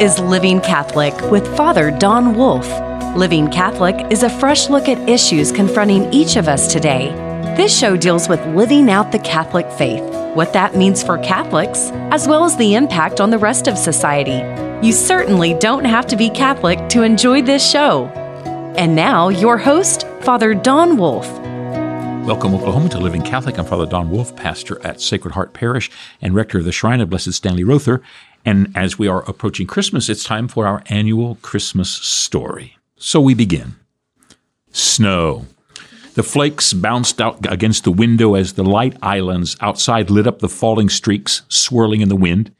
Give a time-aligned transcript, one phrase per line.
[0.00, 2.66] is Living Catholic with Father Don Wolf.
[3.16, 7.08] Living Catholic is a fresh look at issues confronting each of us today.
[7.56, 10.04] This show deals with living out the Catholic faith,
[10.34, 14.42] what that means for Catholics, as well as the impact on the rest of society.
[14.86, 18.04] You certainly don't have to be Catholic to enjoy this show.
[18.76, 21.26] And now, your host, Father Don Wolf.
[22.26, 23.56] Welcome, Oklahoma, to Living Catholic.
[23.56, 25.90] I'm Father Don Wolf, pastor at Sacred Heart Parish
[26.20, 28.02] and rector of the Shrine of Blessed Stanley Rother.
[28.46, 32.78] And as we are approaching Christmas, it's time for our annual Christmas story.
[32.96, 33.74] So we begin.
[34.70, 35.46] Snow.
[36.14, 40.48] The flakes bounced out against the window as the light islands outside lit up the
[40.48, 42.54] falling streaks swirling in the wind.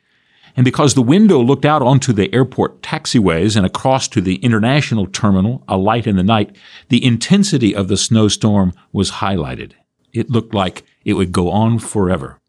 [0.57, 5.07] And because the window looked out onto the airport taxiways and across to the international
[5.07, 6.57] terminal, a light in the night,
[6.89, 9.73] the intensity of the snowstorm was highlighted.
[10.13, 12.41] It looked like it would go on forever.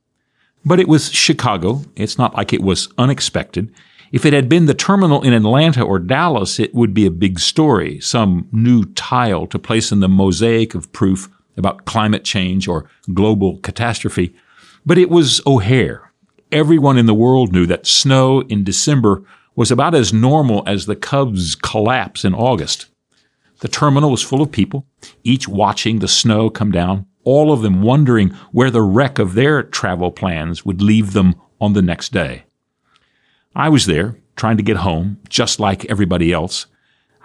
[0.68, 1.84] But it was Chicago.
[1.96, 3.74] It's not like it was unexpected.
[4.12, 7.40] If it had been the terminal in Atlanta or Dallas, it would be a big
[7.40, 12.90] story, some new tile to place in the mosaic of proof about climate change or
[13.14, 14.36] global catastrophe.
[14.86, 16.12] But it was O'Hare,
[16.52, 19.24] everyone in the world knew that snow in December
[19.56, 22.88] was about as normal as the Cubs' collapse in August.
[23.62, 24.86] The terminal was full of people,
[25.24, 29.62] each watching the snow come down, all of them wondering where the wreck of their
[29.62, 32.46] travel plans would leave them on the next day.
[33.54, 36.68] I was there, trying to get home, just like everybody else.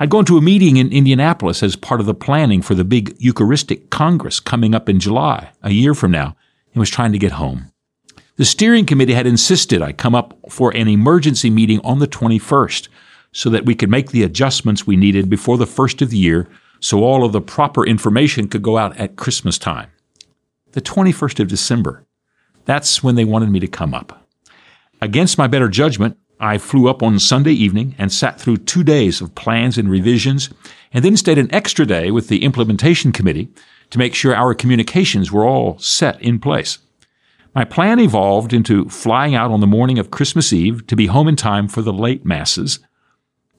[0.00, 3.14] I'd gone to a meeting in Indianapolis as part of the planning for the big
[3.20, 6.34] Eucharistic Congress coming up in July, a year from now,
[6.74, 7.70] and was trying to get home.
[8.34, 12.88] The steering committee had insisted I come up for an emergency meeting on the 21st
[13.30, 16.48] so that we could make the adjustments we needed before the first of the year
[16.80, 19.91] so all of the proper information could go out at Christmas time.
[20.72, 22.06] The 21st of December.
[22.64, 24.26] That's when they wanted me to come up.
[25.00, 29.20] Against my better judgment, I flew up on Sunday evening and sat through two days
[29.20, 30.50] of plans and revisions,
[30.92, 33.48] and then stayed an extra day with the implementation committee
[33.90, 36.78] to make sure our communications were all set in place.
[37.54, 41.28] My plan evolved into flying out on the morning of Christmas Eve to be home
[41.28, 42.78] in time for the late masses.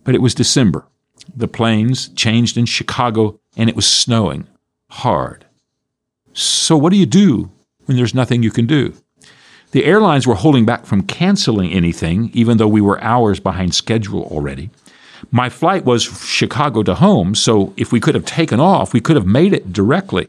[0.04, 0.88] But it was December.
[1.36, 4.48] The planes changed in Chicago and it was snowing
[4.90, 5.46] hard.
[6.34, 7.52] So what do you do
[7.86, 8.94] when there's nothing you can do?
[9.72, 14.24] The airlines were holding back from canceling anything, even though we were hours behind schedule
[14.24, 14.70] already.
[15.32, 19.16] My flight was Chicago to home, so if we could have taken off, we could
[19.16, 20.28] have made it directly.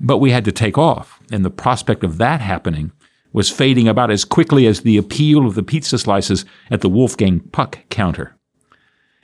[0.00, 2.92] But we had to take off, and the prospect of that happening
[3.32, 7.40] was fading about as quickly as the appeal of the pizza slices at the Wolfgang
[7.40, 8.34] Puck counter.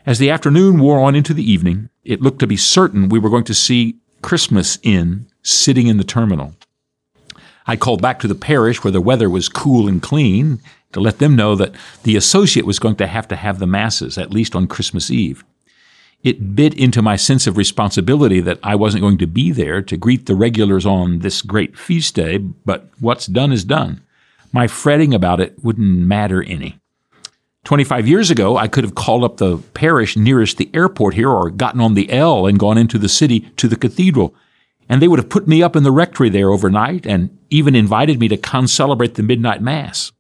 [0.05, 3.31] As the afternoon wore on into the evening, it looked to be certain we were
[3.31, 6.55] going to see Christmas Inn sitting in the terminal.
[7.67, 10.61] I called back to the parish where the weather was cool and clean
[10.93, 11.75] to let them know that
[12.05, 15.45] the associate was going to have to have the masses, at least on Christmas Eve.
[16.23, 19.97] It bit into my sense of responsibility that I wasn't going to be there to
[19.97, 24.03] greet the regulars on this great feast day, but what's done is done.
[24.53, 26.79] My fretting about it wouldn't matter any.
[27.65, 31.51] 25 years ago, I could have called up the parish nearest the airport here or
[31.51, 34.35] gotten on the L and gone into the city to the cathedral.
[34.89, 38.21] And they would have put me up in the rectory there overnight and even invited
[38.21, 40.13] me to concelebrate the midnight mass.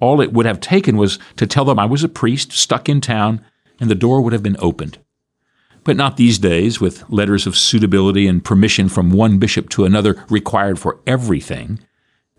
[0.00, 3.00] All it would have taken was to tell them I was a priest stuck in
[3.00, 3.44] town
[3.78, 4.98] and the door would have been opened
[5.86, 10.24] but not these days with letters of suitability and permission from one bishop to another
[10.28, 11.78] required for everything.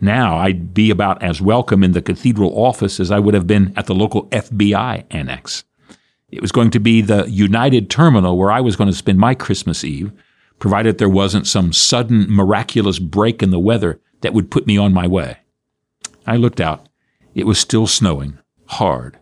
[0.02, 3.74] Now I'd be about as welcome in the cathedral office as I would have been
[3.78, 5.64] at the local FBI annex.
[6.28, 9.34] It was going to be the United Terminal where I was going to spend my
[9.34, 10.12] Christmas Eve,
[10.60, 14.94] provided there wasn't some sudden miraculous break in the weather that would put me on
[14.94, 15.38] my way.
[16.26, 16.88] I looked out.
[17.36, 19.18] It was still snowing, hard.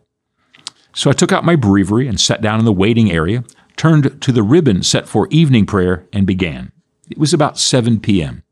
[0.94, 3.44] So I took out my breviary and sat down in the waiting area,
[3.75, 6.72] turned to the ribbon set for evening prayer, and began.
[7.09, 8.44] It was about 7 p.m.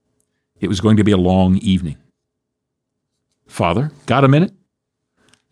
[0.60, 1.98] It was going to be a long evening.
[3.48, 4.52] Father, got a minute?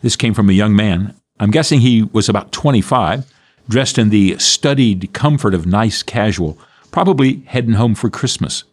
[0.02, 1.16] This came from a young man.
[1.40, 3.32] I'm guessing he was about 25,
[3.70, 6.58] dressed in the studied comfort of nice casual,
[6.92, 8.64] probably heading home for Christmas.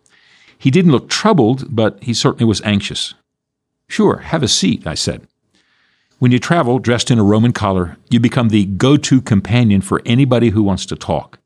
[0.59, 3.15] He didn't look troubled, but he certainly was anxious.
[3.89, 5.27] Sure, have a seat, I said.
[6.19, 10.03] When you travel dressed in a Roman collar, you become the go to companion for
[10.05, 11.39] anybody who wants to talk.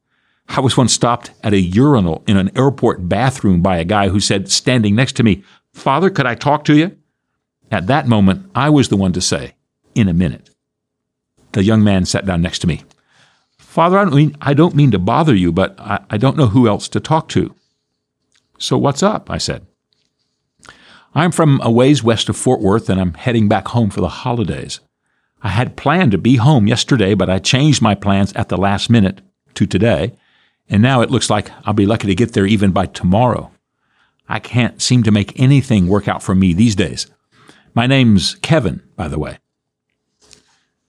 [0.48, 4.19] I was once stopped at a urinal in an airport bathroom by a guy who
[4.19, 6.96] said, standing next to me, Father, could I talk to you?
[7.70, 9.54] At that moment, I was the one to say,
[9.94, 10.50] In a minute.
[11.52, 12.82] The young man sat down next to me.
[13.72, 16.48] Father, I don't mean, I don't mean to bother you, but I, I don't know
[16.48, 17.54] who else to talk to.
[18.58, 19.30] So what's up?
[19.30, 19.66] I said.
[21.14, 24.10] I'm from a ways west of Fort Worth and I'm heading back home for the
[24.10, 24.80] holidays.
[25.42, 28.90] I had planned to be home yesterday, but I changed my plans at the last
[28.90, 29.22] minute
[29.54, 30.19] to today,
[30.69, 33.52] and now it looks like I'll be lucky to get there even by tomorrow.
[34.28, 37.06] I can't seem to make anything work out for me these days.
[37.72, 39.38] My name's Kevin, by the way.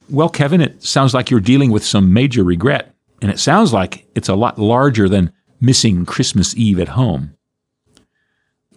[0.10, 4.06] Well, Kevin, it sounds like you're dealing with some major regret, and it sounds like
[4.16, 7.36] it's a lot larger than missing Christmas Eve at home.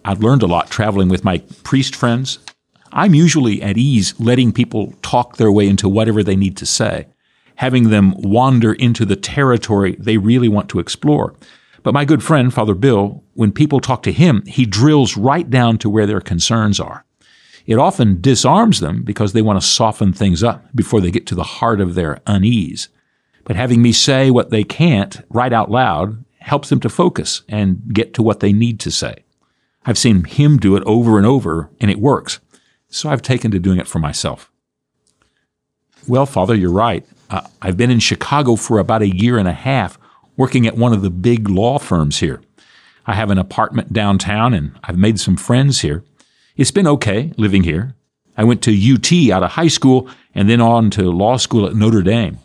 [0.05, 2.39] I've learned a lot traveling with my priest friends.
[2.93, 7.07] I'm usually at ease letting people talk their way into whatever they need to say,
[7.55, 11.35] having them wander into the territory they really want to explore.
[11.83, 15.77] But my good friend, Father Bill, when people talk to him, he drills right down
[15.79, 17.05] to where their concerns are.
[17.67, 21.35] It often disarms them because they want to soften things up before they get to
[21.35, 22.87] the heart of their unease.
[23.43, 27.81] But having me say what they can't right out loud helps them to focus and
[27.93, 29.23] get to what they need to say.
[29.85, 32.39] I've seen him do it over and over, and it works.
[32.89, 34.49] So I've taken to doing it for myself.
[36.07, 37.05] Well, Father, you're right.
[37.29, 39.99] Uh, I've been in Chicago for about a year and a half,
[40.37, 42.41] working at one of the big law firms here.
[43.05, 46.03] I have an apartment downtown, and I've made some friends here.
[46.57, 47.93] It's been okay living here.
[48.35, 51.75] I went to UT out of high school and then on to law school at
[51.75, 52.39] Notre Dame.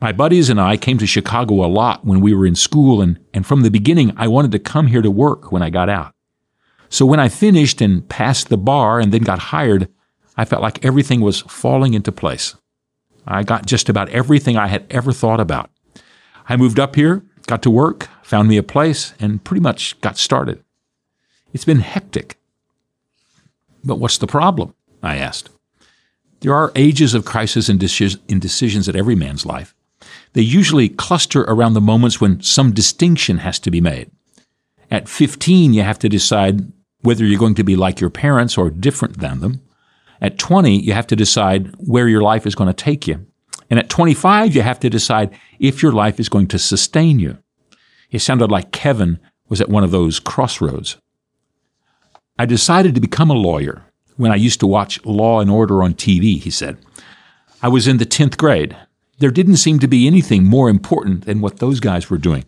[0.00, 3.18] My buddies and I came to Chicago a lot when we were in school, and,
[3.34, 6.14] and from the beginning, I wanted to come here to work when I got out.
[6.88, 9.88] So when I finished and passed the bar and then got hired,
[10.36, 12.54] I felt like everything was falling into place.
[13.26, 15.70] I got just about everything I had ever thought about.
[16.48, 20.16] I moved up here, got to work, found me a place, and pretty much got
[20.16, 20.64] started.
[21.52, 22.39] It's been hectic.
[23.84, 24.74] But what's the problem?
[25.02, 25.50] I asked.
[26.40, 27.82] There are ages of crisis and
[28.28, 29.74] indecisions at every man's life.
[30.32, 34.10] They usually cluster around the moments when some distinction has to be made.
[34.90, 36.72] At 15, you have to decide
[37.02, 39.60] whether you're going to be like your parents or different than them.
[40.20, 43.26] At 20, you have to decide where your life is going to take you.
[43.68, 47.38] And at 25, you have to decide if your life is going to sustain you.
[48.10, 49.18] It sounded like Kevin
[49.48, 50.96] was at one of those crossroads.
[52.40, 53.84] I decided to become a lawyer
[54.16, 56.78] when I used to watch Law and Order on TV, he said.
[57.62, 58.74] I was in the 10th grade.
[59.18, 62.46] There didn't seem to be anything more important than what those guys were doing.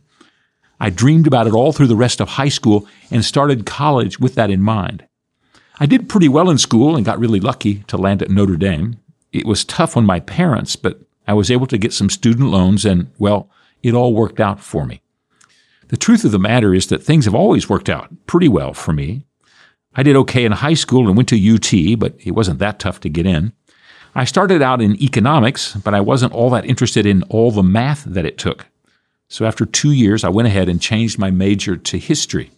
[0.80, 4.34] I dreamed about it all through the rest of high school and started college with
[4.34, 5.06] that in mind.
[5.78, 8.98] I did pretty well in school and got really lucky to land at Notre Dame.
[9.30, 12.86] It was tough on my parents, but I was able to get some student loans
[12.86, 13.50] and, well,
[13.82, 15.02] it all worked out for me.
[15.88, 18.94] The truth of the matter is that things have always worked out pretty well for
[18.94, 19.26] me.
[19.94, 23.00] I did okay in high school and went to UT, but it wasn't that tough
[23.00, 23.52] to get in.
[24.14, 28.04] I started out in economics, but I wasn't all that interested in all the math
[28.04, 28.66] that it took.
[29.28, 32.50] So after two years, I went ahead and changed my major to history.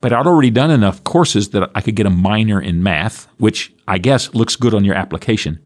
[0.00, 3.72] But I'd already done enough courses that I could get a minor in math, which
[3.86, 5.64] I guess looks good on your application.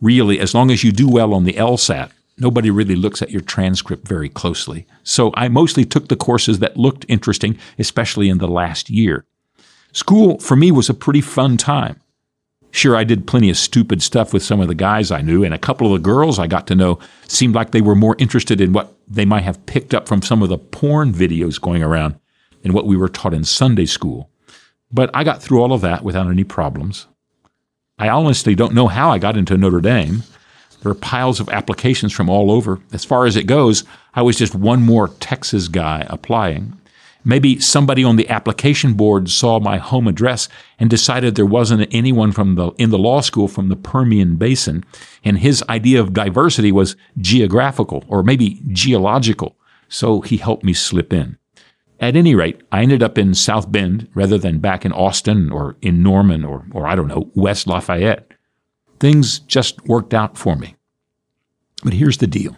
[0.00, 3.42] Really, as long as you do well on the LSAT, nobody really looks at your
[3.42, 4.86] transcript very closely.
[5.04, 9.24] So I mostly took the courses that looked interesting, especially in the last year.
[9.94, 12.00] School for me was a pretty fun time.
[12.72, 15.54] Sure, I did plenty of stupid stuff with some of the guys I knew, and
[15.54, 16.98] a couple of the girls I got to know
[17.28, 20.42] seemed like they were more interested in what they might have picked up from some
[20.42, 22.16] of the porn videos going around
[22.62, 24.28] than what we were taught in Sunday school.
[24.90, 27.06] But I got through all of that without any problems.
[27.96, 30.24] I honestly don't know how I got into Notre Dame.
[30.82, 32.80] There are piles of applications from all over.
[32.92, 36.76] As far as it goes, I was just one more Texas guy applying.
[37.24, 42.32] Maybe somebody on the application board saw my home address and decided there wasn't anyone
[42.32, 44.84] from the, in the law school from the Permian Basin.
[45.24, 49.56] And his idea of diversity was geographical or maybe geological.
[49.88, 51.38] So he helped me slip in.
[51.98, 55.76] At any rate, I ended up in South Bend rather than back in Austin or
[55.80, 58.32] in Norman or, or I don't know, West Lafayette.
[59.00, 60.76] Things just worked out for me.
[61.82, 62.56] But here's the deal.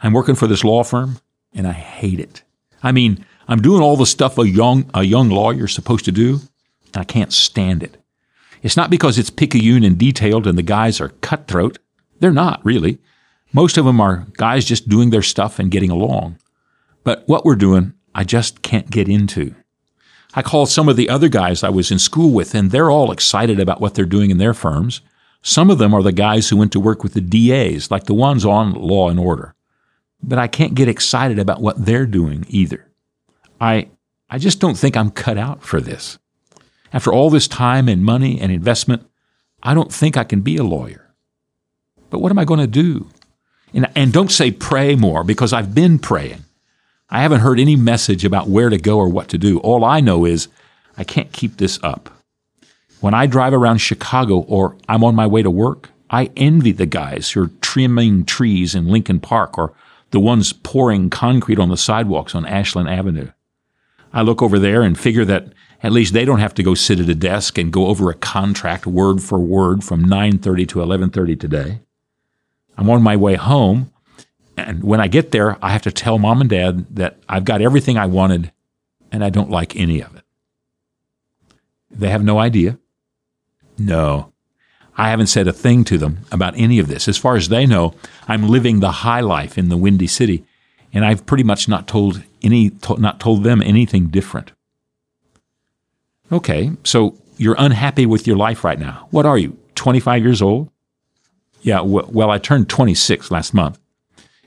[0.00, 1.18] I'm working for this law firm
[1.52, 2.42] and I hate it.
[2.82, 6.40] I mean, I'm doing all the stuff a young, a young lawyer's supposed to do,
[6.86, 7.96] and I can't stand it.
[8.62, 11.78] It's not because it's picayune and detailed and the guys are cutthroat.
[12.20, 12.98] They're not, really.
[13.52, 16.38] Most of them are guys just doing their stuff and getting along.
[17.04, 19.54] But what we're doing, I just can't get into.
[20.34, 23.12] I call some of the other guys I was in school with, and they're all
[23.12, 25.02] excited about what they're doing in their firms.
[25.42, 28.14] Some of them are the guys who went to work with the DAs, like the
[28.14, 29.54] ones on Law and Order.
[30.22, 32.91] But I can't get excited about what they're doing either.
[33.62, 33.88] I,
[34.28, 36.18] I just don't think I'm cut out for this.
[36.92, 39.08] After all this time and money and investment,
[39.62, 41.14] I don't think I can be a lawyer.
[42.10, 43.08] But what am I going to do?
[43.72, 46.44] And, and don't say pray more because I've been praying.
[47.08, 49.60] I haven't heard any message about where to go or what to do.
[49.60, 50.48] All I know is
[50.98, 52.10] I can't keep this up.
[53.00, 56.86] When I drive around Chicago or I'm on my way to work, I envy the
[56.86, 59.72] guys who are trimming trees in Lincoln Park or
[60.10, 63.30] the ones pouring concrete on the sidewalks on Ashland Avenue.
[64.12, 65.52] I look over there and figure that
[65.82, 68.14] at least they don't have to go sit at a desk and go over a
[68.14, 71.80] contract word for word from 9:30 to 11:30 today.
[72.76, 73.90] I'm on my way home,
[74.56, 77.62] and when I get there, I have to tell mom and dad that I've got
[77.62, 78.52] everything I wanted
[79.10, 80.24] and I don't like any of it.
[81.90, 82.78] They have no idea.
[83.78, 84.32] No,
[84.96, 87.08] I haven't said a thing to them about any of this.
[87.08, 87.94] As far as they know,
[88.28, 90.44] I'm living the high life in the Windy City,
[90.92, 94.52] and I've pretty much not told any not told them anything different.
[96.30, 99.06] Okay, so you're unhappy with your life right now.
[99.10, 99.58] What are you?
[99.74, 100.70] 25 years old?
[101.62, 103.78] Yeah, well, I turned 26 last month.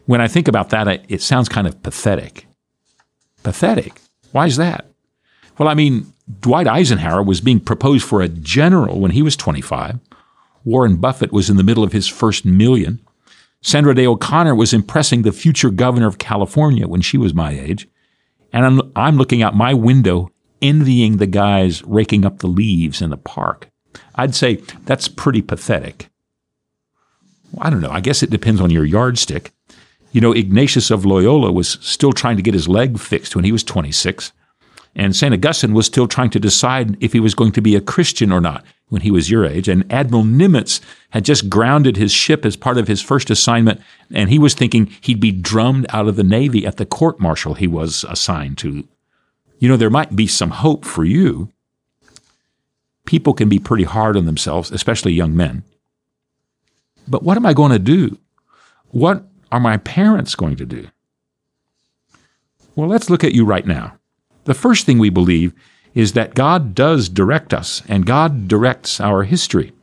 [0.06, 2.46] When I think about that, it sounds kind of pathetic.
[3.44, 4.02] Pathetic?
[4.32, 4.86] Why is that?
[5.58, 10.00] Well, I mean, Dwight Eisenhower was being proposed for a general when he was 25.
[10.64, 13.00] Warren Buffett was in the middle of his first million.
[13.66, 17.88] Sandra Day O'Connor was impressing the future governor of California when she was my age.
[18.54, 20.30] And I'm, I'm looking out my window,
[20.62, 23.72] envying the guys raking up the leaves in the park.
[24.14, 26.12] I'd say that's pretty pathetic.
[27.60, 27.90] I don't know.
[27.90, 29.52] I guess it depends on your yardstick.
[30.12, 33.52] You know, Ignatius of Loyola was still trying to get his leg fixed when he
[33.52, 34.32] was 26.
[34.96, 35.34] And St.
[35.34, 38.40] Augustine was still trying to decide if he was going to be a Christian or
[38.40, 39.68] not when he was your age.
[39.68, 43.82] And Admiral Nimitz had just grounded his ship as part of his first assignment,
[44.14, 47.56] and he was thinking he'd be drummed out of the Navy at the court martial
[47.56, 48.88] he was assigned to.
[49.60, 51.50] You know, there might be some hope for you.
[53.06, 55.64] People can be pretty hard on themselves, especially young men.
[57.08, 58.18] But what am I going to do?
[58.90, 60.88] What are my parents going to do?
[62.76, 63.98] Well, let's look at you right now.
[64.46, 65.54] The first thing we believe
[65.94, 69.74] is that God does direct us and God directs our history.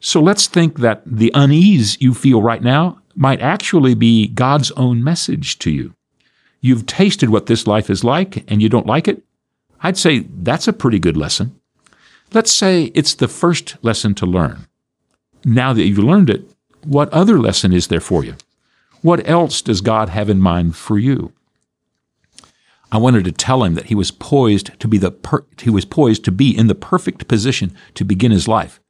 [0.00, 5.02] So let's think that the unease you feel right now might actually be God's own
[5.02, 5.94] message to you.
[6.60, 9.22] You've tasted what this life is like and you don't like it?
[9.80, 11.58] I'd say that's a pretty good lesson.
[12.32, 14.66] Let's say it's the first lesson to learn.
[15.44, 16.50] Now that you've learned it,
[16.84, 18.36] what other lesson is there for you?
[19.02, 21.32] What else does God have in mind for you?
[22.94, 25.84] I wanted to tell him that he was poised to be the per- he was
[25.84, 28.80] poised to be in the perfect position to begin his life.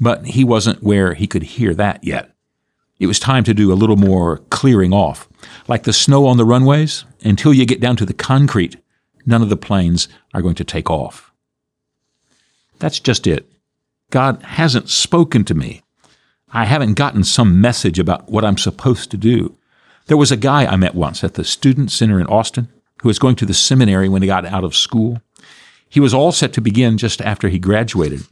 [0.00, 2.32] But he wasn't where he could hear that yet.
[2.98, 5.28] It was time to do a little more clearing off.
[5.68, 8.76] Like the snow on the runways, until you get down to the concrete,
[9.24, 11.32] none of the planes are going to take off.
[12.80, 13.48] That's just it.
[14.10, 15.84] God hasn't spoken to me.
[16.48, 19.56] I haven't gotten some message about what I'm supposed to do.
[20.06, 22.68] There was a guy I met once at the Student Center in Austin
[23.04, 25.20] who was going to the seminary when he got out of school.
[25.90, 28.22] He was all set to begin just after he graduated.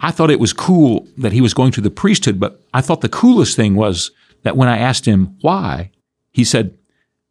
[0.00, 3.00] I thought it was cool that he was going to the priesthood, but I thought
[3.00, 4.10] the coolest thing was
[4.42, 5.92] that when I asked him why,
[6.30, 6.76] he said,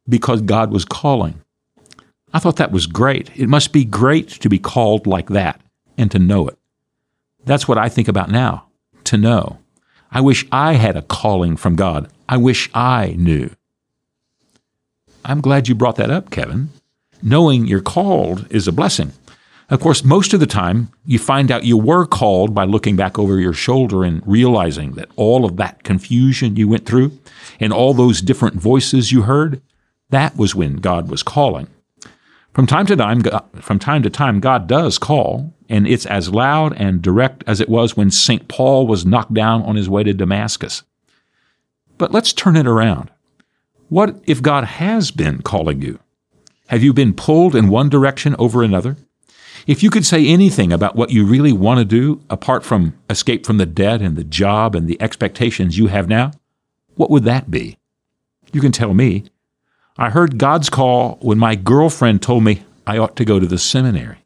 [0.10, 1.40] because God was calling.
[2.34, 3.30] I thought that was great.
[3.36, 5.62] It must be great to be called like that
[6.00, 6.58] and to know it.
[7.46, 8.70] That's what I think about now,
[9.04, 9.60] to know.
[10.12, 12.10] I wish I had a calling from God.
[12.28, 13.52] I wish I knew.
[15.26, 16.70] I'm glad you brought that up, Kevin.
[17.24, 19.12] Knowing you're called is a blessing.
[19.70, 23.18] Of course, most of the time, you find out you were called by looking back
[23.18, 27.18] over your shoulder and realizing that all of that confusion you went through
[27.60, 29.62] and all those different voices you heard,
[30.12, 31.68] that was when God was calling.
[32.54, 33.24] From time to time,
[33.56, 37.68] from time to time, God does call, and it's as loud and direct as it
[37.68, 38.48] was when St.
[38.48, 40.84] Paul was knocked down on his way to Damascus.
[41.98, 43.10] But let's turn it around.
[43.90, 46.00] What if God has been calling you?
[46.68, 48.98] Have you been pulled in one direction over another?
[49.68, 53.46] If you could say anything about what you really want to do apart from escape
[53.46, 56.32] from the debt and the job and the expectations you have now,
[56.96, 57.78] what would that be?
[58.52, 59.26] You can tell me.
[59.98, 63.58] I heard God's call when my girlfriend told me I ought to go to the
[63.58, 64.18] seminary.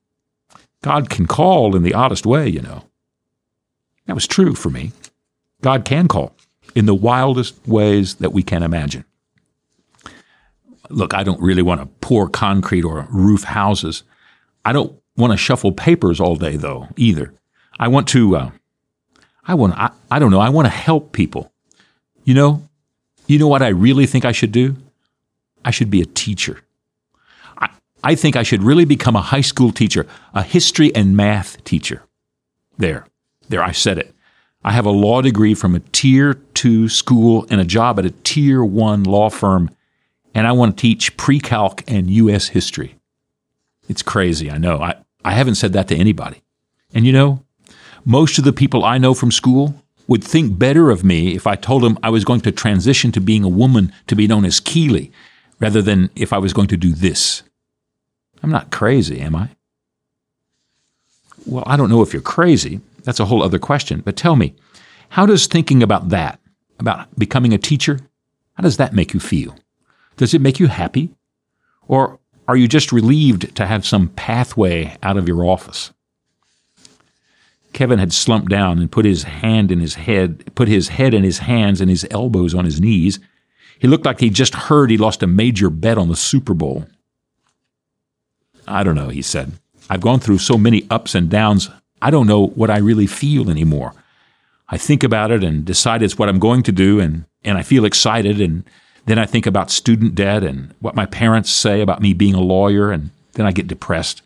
[0.82, 2.86] God can call in the oddest way, you know.
[4.06, 4.94] That was true for me.
[5.62, 6.36] God can call
[6.75, 9.04] in the wildest ways that we can imagine.
[10.89, 14.03] Look, I don't really want to pour concrete or roof houses.
[14.65, 17.34] I don't want to shuffle papers all day, though, either.
[17.79, 18.51] I want to, uh,
[19.46, 21.51] I want, I, I don't know, I want to help people.
[22.24, 22.69] You know,
[23.27, 24.75] you know what I really think I should do?
[25.63, 26.62] I should be a teacher.
[27.58, 27.69] I,
[28.03, 32.03] I think I should really become a high school teacher, a history and math teacher.
[32.77, 33.05] There,
[33.48, 34.13] there, I said it.
[34.63, 38.12] I have a law degree from a tier two school and a job at a
[38.12, 39.69] tier one law firm
[40.33, 42.50] and I want to teach pre-calc and U.S.
[42.50, 42.95] history.
[43.88, 44.79] It's crazy, I know.
[44.79, 44.95] I,
[45.25, 46.41] I haven't said that to anybody.
[46.93, 47.43] And you know,
[48.05, 51.55] most of the people I know from school, would think better of me if I
[51.55, 54.59] told them I was going to transition to being a woman to be known as
[54.59, 55.12] Keeley,
[55.59, 57.43] rather than if I was going to do this.
[58.41, 59.50] I'm not crazy, am I?
[61.45, 62.81] Well, I don't know if you're crazy.
[63.03, 64.01] That's a whole other question.
[64.01, 64.55] But tell me,
[65.09, 66.39] how does thinking about that,
[66.79, 68.00] about becoming a teacher,
[68.53, 69.55] how does that make you feel?
[70.20, 71.16] Does it make you happy?
[71.88, 75.94] Or are you just relieved to have some pathway out of your office?
[77.72, 81.24] Kevin had slumped down and put his hand in his head, put his head in
[81.24, 83.20] his hands and his elbows on his knees.
[83.80, 86.86] He looked like he'd just heard he lost a major bet on the Super Bowl.
[88.68, 89.54] I don't know, he said.
[89.90, 91.70] I've gone through so many ups and downs,
[92.02, 93.94] I don't know what I really feel anymore.
[94.68, 97.64] I think about it and decide it's what I'm going to do, and, and I
[97.64, 98.66] feel excited, and
[99.10, 102.42] then I think about student debt and what my parents say about me being a
[102.42, 104.22] lawyer, and then I get depressed.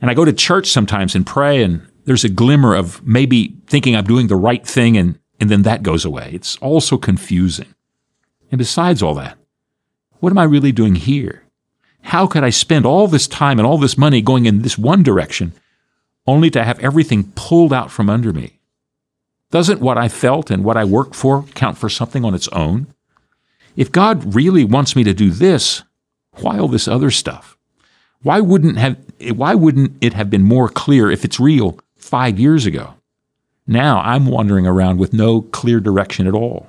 [0.00, 3.96] And I go to church sometimes and pray, and there's a glimmer of maybe thinking
[3.96, 6.30] I'm doing the right thing, and, and then that goes away.
[6.34, 7.74] It's all so confusing.
[8.50, 9.38] And besides all that,
[10.18, 11.42] what am I really doing here?
[12.02, 15.02] How could I spend all this time and all this money going in this one
[15.02, 15.54] direction
[16.26, 18.58] only to have everything pulled out from under me?
[19.50, 22.88] Doesn't what I felt and what I worked for count for something on its own?
[23.76, 25.82] If God really wants me to do this,
[26.40, 27.56] why all this other stuff?
[28.22, 28.96] Why wouldn't have
[29.36, 32.94] why wouldn't it have been more clear if it's real 5 years ago?
[33.66, 36.68] Now I'm wandering around with no clear direction at all.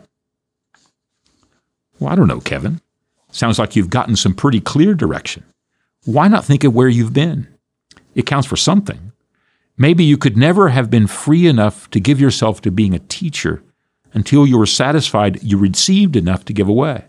[2.00, 2.81] Well, I don't know, Kevin.
[3.31, 5.43] Sounds like you've gotten some pretty clear direction.
[6.05, 7.47] Why not think of where you've been?
[8.15, 9.12] It counts for something.
[9.77, 13.62] Maybe you could never have been free enough to give yourself to being a teacher
[14.15, 17.05] until you were satisfied you received enough to give away.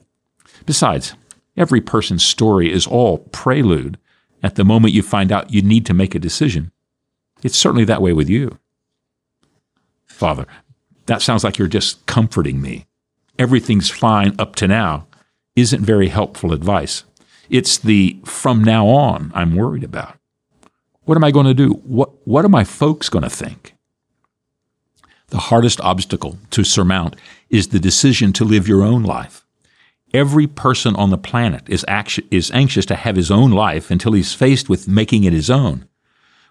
[0.66, 1.14] Besides,
[1.56, 3.96] every person's story is all prelude
[4.42, 6.72] at the moment you find out you need to make a decision.
[7.42, 8.58] It's certainly that way with you.
[10.04, 10.46] Father,
[11.06, 12.86] that sounds like you're just comforting me.
[13.38, 15.06] Everything's fine up to now
[15.54, 17.04] isn't very helpful advice.
[17.48, 20.18] It's the from now on I'm worried about.
[21.04, 21.70] What am I going to do?
[21.84, 23.75] What, what are my folks going to think?
[25.36, 27.14] The hardest obstacle to surmount
[27.50, 29.44] is the decision to live your own life.
[30.14, 31.84] Every person on the planet is,
[32.30, 35.86] is anxious to have his own life until he's faced with making it his own.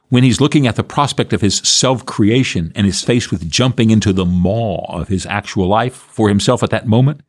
[0.10, 3.90] When he's looking at the prospect of his self creation and is faced with jumping
[3.90, 7.22] into the maw of his actual life for himself at that moment,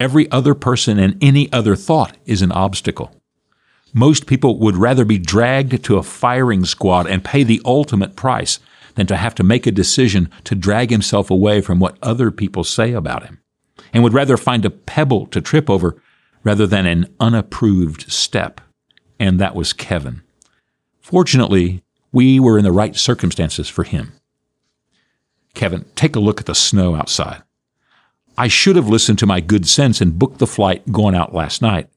[0.00, 3.14] Every other person and any other thought is an obstacle.
[3.92, 8.58] Most people would rather be dragged to a firing squad and pay the ultimate price
[8.94, 12.64] than to have to make a decision to drag himself away from what other people
[12.64, 13.40] say about him,
[13.92, 16.00] and would rather find a pebble to trip over
[16.44, 18.60] rather than an unapproved step.
[19.18, 20.22] And that was Kevin.
[21.00, 24.12] Fortunately, we were in the right circumstances for him.
[25.54, 27.42] Kevin, take a look at the snow outside.
[28.38, 31.60] I should have listened to my good sense and booked the flight going out last
[31.60, 31.88] night.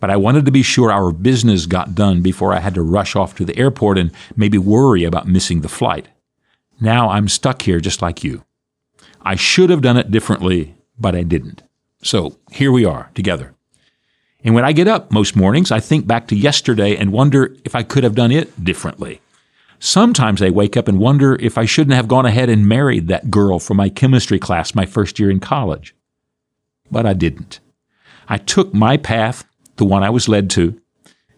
[0.00, 3.14] But I wanted to be sure our business got done before I had to rush
[3.14, 6.08] off to the airport and maybe worry about missing the flight.
[6.82, 8.42] Now I'm stuck here just like you.
[9.20, 11.62] I should have done it differently, but I didn't.
[12.02, 13.54] So here we are together.
[14.42, 17.76] And when I get up most mornings, I think back to yesterday and wonder if
[17.76, 19.20] I could have done it differently.
[19.78, 23.30] Sometimes I wake up and wonder if I shouldn't have gone ahead and married that
[23.30, 25.94] girl from my chemistry class my first year in college.
[26.90, 27.60] But I didn't.
[28.28, 29.44] I took my path,
[29.76, 30.80] the one I was led to.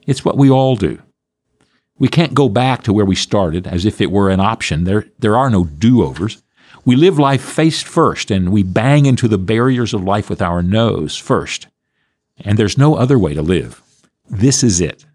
[0.07, 1.03] It's what we all do.
[1.99, 4.85] We can't go back to where we started as if it were an option.
[4.85, 6.43] There, there are no do overs.
[6.85, 10.63] We live life face first and we bang into the barriers of life with our
[10.63, 11.69] nose first.
[12.39, 13.81] And there's no other way to live.
[14.29, 15.07] This is it.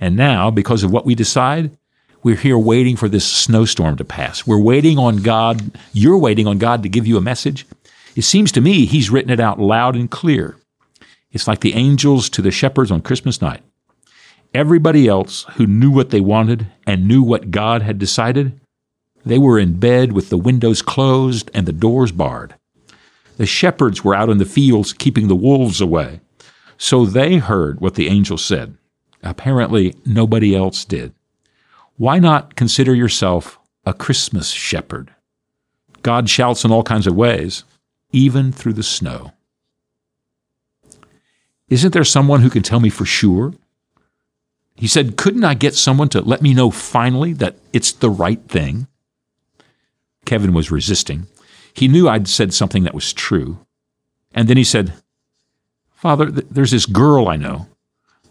[0.00, 1.76] And now, because of what we decide,
[2.22, 4.46] we're here waiting for this snowstorm to pass.
[4.46, 5.78] We're waiting on God.
[5.92, 7.66] You're waiting on God to give you a message.
[8.14, 10.56] It seems to me He's written it out loud and clear.
[11.32, 13.62] It's like the angels to the shepherds on Christmas night.
[14.52, 18.58] Everybody else who knew what they wanted and knew what God had decided,
[19.24, 22.54] they were in bed with the windows closed and the doors barred.
[23.36, 26.20] The shepherds were out in the fields keeping the wolves away.
[26.78, 28.76] So they heard what the angel said.
[29.22, 31.14] Apparently, nobody else did.
[31.96, 35.14] Why not consider yourself a Christmas shepherd?
[36.02, 37.64] God shouts in all kinds of ways,
[38.10, 39.32] even through the snow.
[41.68, 43.52] Isn't there someone who can tell me for sure?
[44.80, 48.40] He said, Couldn't I get someone to let me know finally that it's the right
[48.48, 48.86] thing?
[50.24, 51.26] Kevin was resisting.
[51.74, 53.58] He knew I'd said something that was true.
[54.32, 54.94] And then he said,
[55.90, 57.66] Father, th- there's this girl I know.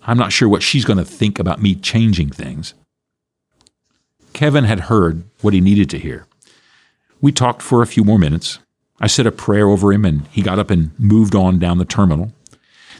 [0.02, 2.74] I'm not sure what she's going to think about me changing things.
[4.34, 6.26] Kevin had heard what he needed to hear.
[7.22, 8.58] We talked for a few more minutes.
[9.00, 11.86] I said a prayer over him and he got up and moved on down the
[11.86, 12.34] terminal.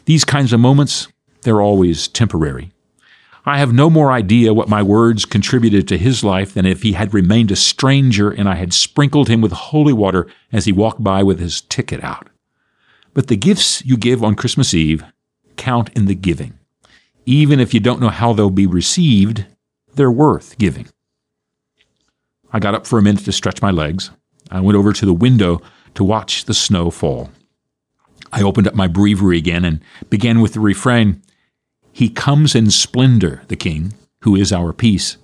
[0.04, 1.08] These kinds of moments,
[1.42, 2.70] they're always temporary.
[3.46, 6.92] I have no more idea what my words contributed to his life than if he
[6.92, 11.02] had remained a stranger and I had sprinkled him with holy water as he walked
[11.02, 12.28] by with his ticket out.
[13.14, 15.04] But the gifts you give on Christmas Eve
[15.56, 16.58] count in the giving.
[17.24, 19.46] Even if you don't know how they'll be received,
[19.94, 20.88] they're worth giving.
[22.52, 24.10] I got up for a minute to stretch my legs.
[24.50, 25.60] I went over to the window
[25.94, 27.30] to watch the snow fall.
[28.32, 31.22] I opened up my breviary again and began with the refrain
[31.92, 35.16] He comes in splendor, the King, who is our peace.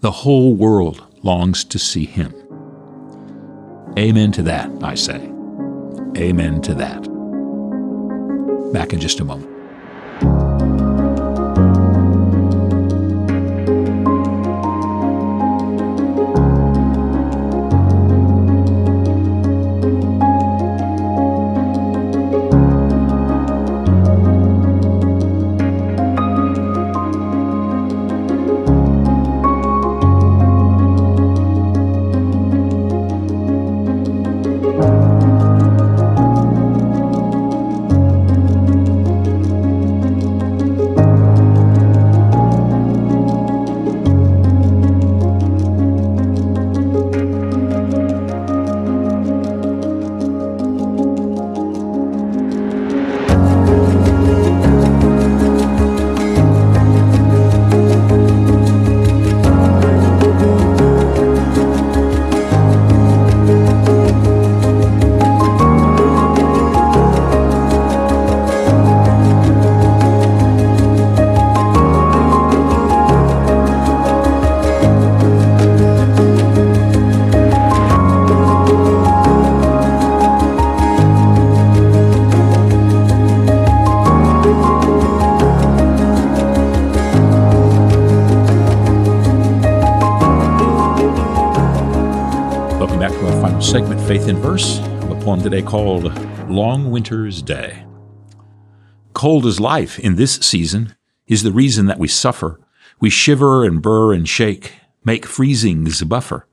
[0.00, 2.34] The whole world longs to see him.
[3.98, 5.30] Amen to that, I say.
[6.16, 7.02] Amen to that.
[8.72, 9.53] Back in just a moment.
[94.24, 96.04] Faith in Verse, of a poem today called
[96.48, 97.84] Long Winter's Day.
[99.12, 100.94] Cold as life in this season
[101.26, 102.58] is the reason that we suffer.
[103.00, 106.46] We shiver and burr and shake, make freezings a buffer.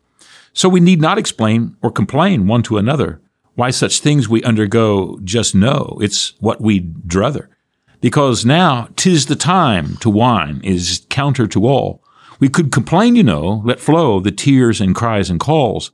[0.51, 3.21] So we need not explain or complain one to another
[3.55, 7.49] why such things we undergo just know it's what we'd druther.
[8.01, 12.03] Because now 'tis the time to whine is counter to all.
[12.37, 15.91] We could complain, you know, let flow the tears and cries and calls.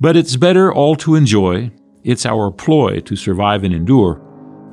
[0.00, 1.72] But it's better all to enjoy.
[2.04, 4.22] It's our ploy to survive and endure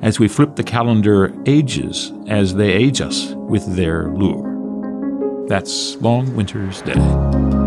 [0.00, 5.46] as we flip the calendar ages as they age us with their lure.
[5.46, 7.57] That's Long Winter's Day.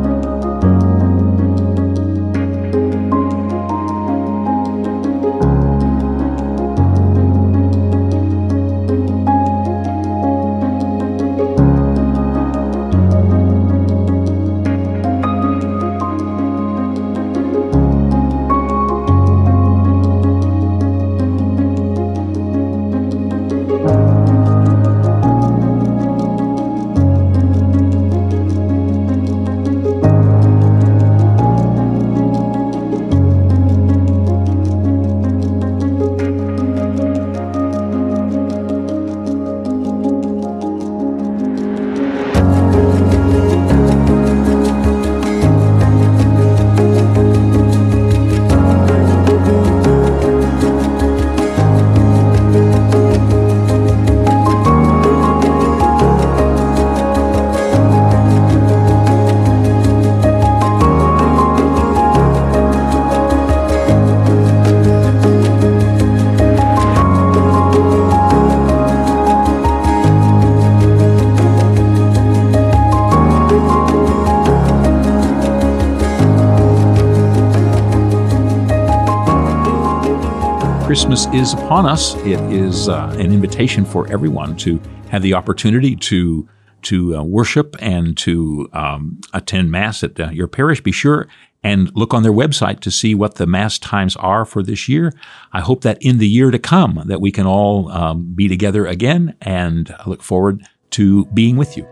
[80.92, 82.16] Christmas is upon us.
[82.16, 84.78] It is uh, an invitation for everyone to
[85.10, 86.50] have the opportunity to
[86.82, 90.84] to uh, worship and to um, attend Mass at uh, your parish.
[90.84, 91.30] Be sure
[91.64, 95.14] and look on their website to see what the Mass times are for this year.
[95.54, 98.86] I hope that in the year to come that we can all um, be together
[98.86, 101.88] again, and I look forward to being with you.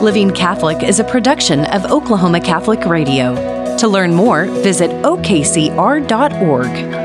[0.00, 3.76] Living Catholic is a production of Oklahoma Catholic Radio.
[3.78, 7.03] To learn more, visit okcr.org.